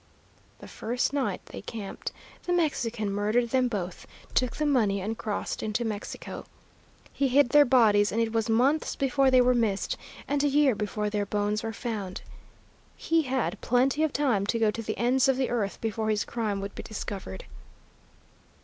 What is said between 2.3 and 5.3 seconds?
the Mexican murdered them both, took the money, and